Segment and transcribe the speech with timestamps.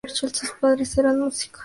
[0.07, 1.59] Sus padres eran músicos.